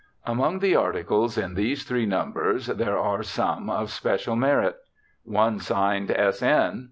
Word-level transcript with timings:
Among 0.25 0.57
the 0.57 0.75
articles 0.75 1.37
in 1.37 1.53
these 1.53 1.83
three 1.83 2.07
numbers 2.07 2.65
there 2.65 2.97
are 2.97 3.21
some 3.21 3.69
of 3.69 3.91
special 3.91 4.35
merit. 4.35 4.77
One 5.25 5.59
signed 5.59 6.09
S. 6.09 6.41
N. 6.41 6.79